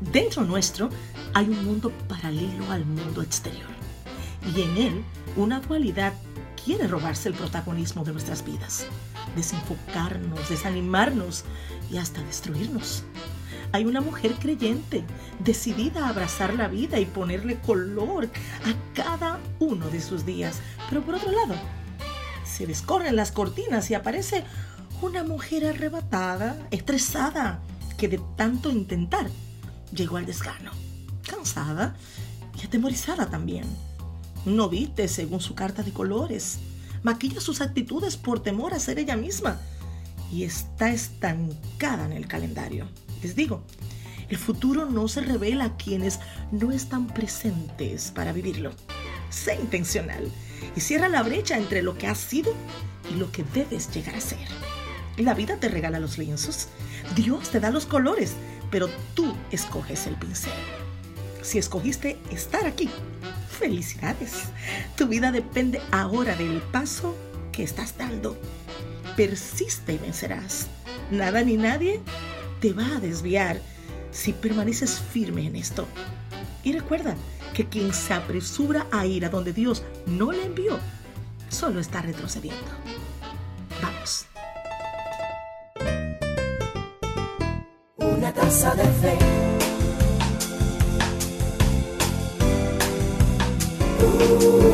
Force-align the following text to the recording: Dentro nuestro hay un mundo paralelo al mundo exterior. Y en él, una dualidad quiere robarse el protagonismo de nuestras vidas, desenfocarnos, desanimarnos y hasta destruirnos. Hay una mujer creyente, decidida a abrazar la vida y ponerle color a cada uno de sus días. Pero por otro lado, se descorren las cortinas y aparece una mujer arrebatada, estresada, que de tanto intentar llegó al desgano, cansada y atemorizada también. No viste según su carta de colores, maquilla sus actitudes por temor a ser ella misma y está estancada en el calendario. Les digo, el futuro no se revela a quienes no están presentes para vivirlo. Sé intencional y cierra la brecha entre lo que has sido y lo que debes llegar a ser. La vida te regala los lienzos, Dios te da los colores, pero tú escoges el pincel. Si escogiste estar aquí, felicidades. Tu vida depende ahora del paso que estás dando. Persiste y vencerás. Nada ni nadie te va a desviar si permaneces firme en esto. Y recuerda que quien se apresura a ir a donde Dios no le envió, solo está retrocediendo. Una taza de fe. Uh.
Dentro 0.00 0.44
nuestro 0.44 0.90
hay 1.34 1.48
un 1.48 1.64
mundo 1.64 1.90
paralelo 2.08 2.70
al 2.70 2.84
mundo 2.84 3.20
exterior. 3.20 3.66
Y 4.54 4.62
en 4.62 4.76
él, 4.76 5.04
una 5.36 5.60
dualidad 5.60 6.12
quiere 6.64 6.86
robarse 6.86 7.28
el 7.28 7.34
protagonismo 7.34 8.04
de 8.04 8.12
nuestras 8.12 8.44
vidas, 8.44 8.86
desenfocarnos, 9.34 10.48
desanimarnos 10.48 11.44
y 11.90 11.96
hasta 11.96 12.22
destruirnos. 12.22 13.02
Hay 13.72 13.84
una 13.84 14.00
mujer 14.00 14.34
creyente, 14.38 15.04
decidida 15.40 16.06
a 16.06 16.10
abrazar 16.10 16.54
la 16.54 16.68
vida 16.68 17.00
y 17.00 17.04
ponerle 17.04 17.58
color 17.58 18.26
a 18.26 18.94
cada 18.94 19.40
uno 19.58 19.88
de 19.88 20.00
sus 20.00 20.24
días. 20.24 20.60
Pero 20.88 21.02
por 21.02 21.16
otro 21.16 21.32
lado, 21.32 21.54
se 22.44 22.66
descorren 22.66 23.16
las 23.16 23.32
cortinas 23.32 23.90
y 23.90 23.94
aparece 23.94 24.44
una 25.02 25.24
mujer 25.24 25.66
arrebatada, 25.66 26.68
estresada, 26.70 27.60
que 27.98 28.08
de 28.08 28.20
tanto 28.36 28.70
intentar 28.70 29.28
llegó 29.92 30.16
al 30.16 30.26
desgano, 30.26 30.70
cansada 31.28 31.96
y 32.60 32.66
atemorizada 32.66 33.30
también. 33.30 33.64
No 34.44 34.68
viste 34.68 35.08
según 35.08 35.40
su 35.40 35.54
carta 35.54 35.82
de 35.82 35.92
colores, 35.92 36.58
maquilla 37.02 37.40
sus 37.40 37.60
actitudes 37.60 38.16
por 38.16 38.40
temor 38.40 38.74
a 38.74 38.78
ser 38.78 38.98
ella 38.98 39.16
misma 39.16 39.60
y 40.32 40.44
está 40.44 40.90
estancada 40.90 42.04
en 42.04 42.12
el 42.12 42.26
calendario. 42.26 42.86
Les 43.22 43.34
digo, 43.34 43.62
el 44.28 44.36
futuro 44.36 44.86
no 44.86 45.08
se 45.08 45.22
revela 45.22 45.64
a 45.64 45.76
quienes 45.76 46.20
no 46.52 46.70
están 46.70 47.06
presentes 47.06 48.10
para 48.10 48.32
vivirlo. 48.32 48.72
Sé 49.30 49.54
intencional 49.56 50.30
y 50.76 50.80
cierra 50.80 51.08
la 51.08 51.22
brecha 51.22 51.56
entre 51.56 51.82
lo 51.82 51.96
que 51.96 52.06
has 52.06 52.18
sido 52.18 52.52
y 53.10 53.16
lo 53.16 53.32
que 53.32 53.44
debes 53.54 53.90
llegar 53.92 54.14
a 54.14 54.20
ser. 54.20 54.46
La 55.16 55.34
vida 55.34 55.56
te 55.56 55.68
regala 55.68 55.98
los 55.98 56.18
lienzos, 56.18 56.68
Dios 57.16 57.50
te 57.50 57.58
da 57.58 57.70
los 57.70 57.86
colores, 57.86 58.34
pero 58.70 58.88
tú 59.14 59.34
escoges 59.50 60.06
el 60.06 60.16
pincel. 60.16 60.52
Si 61.42 61.58
escogiste 61.58 62.18
estar 62.30 62.66
aquí, 62.66 62.90
felicidades. 63.48 64.44
Tu 64.96 65.06
vida 65.06 65.32
depende 65.32 65.80
ahora 65.90 66.36
del 66.36 66.60
paso 66.60 67.14
que 67.52 67.62
estás 67.62 67.96
dando. 67.96 68.36
Persiste 69.16 69.94
y 69.94 69.98
vencerás. 69.98 70.66
Nada 71.10 71.42
ni 71.42 71.56
nadie 71.56 72.00
te 72.60 72.72
va 72.72 72.86
a 72.96 73.00
desviar 73.00 73.60
si 74.10 74.32
permaneces 74.32 75.00
firme 75.00 75.46
en 75.46 75.56
esto. 75.56 75.86
Y 76.62 76.72
recuerda 76.72 77.16
que 77.54 77.66
quien 77.66 77.92
se 77.92 78.14
apresura 78.14 78.86
a 78.92 79.06
ir 79.06 79.24
a 79.24 79.28
donde 79.28 79.52
Dios 79.52 79.82
no 80.06 80.32
le 80.32 80.44
envió, 80.44 80.78
solo 81.48 81.80
está 81.80 82.02
retrocediendo. 82.02 82.66
Una 88.18 88.32
taza 88.32 88.74
de 88.74 88.82
fe. 89.00 89.16
Uh. 94.02 94.67